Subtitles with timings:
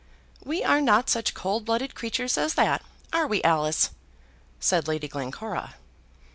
[0.43, 2.81] "We are not such cold blooded creatures as that,
[3.13, 3.91] are we, Alice?"
[4.59, 5.75] said Lady Glencora.